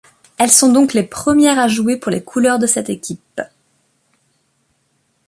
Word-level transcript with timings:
Elles 0.39 0.49
sont 0.49 0.73
donc 0.73 0.93
les 0.95 1.03
premières 1.03 1.59
à 1.59 1.67
jouer 1.67 1.95
pour 1.95 2.09
les 2.09 2.23
couleurs 2.23 2.57
de 2.57 2.65
cette 2.65 2.89
équipe. 2.89 3.39